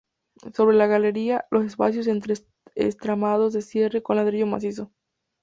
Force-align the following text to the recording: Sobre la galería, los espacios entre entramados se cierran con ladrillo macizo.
Sobre 0.55 0.75
la 0.75 0.87
galería, 0.87 1.45
los 1.51 1.63
espacios 1.63 2.07
entre 2.07 2.33
entramados 2.73 3.53
se 3.53 3.61
cierran 3.61 4.01
con 4.01 4.15
ladrillo 4.15 4.47
macizo. 4.47 4.91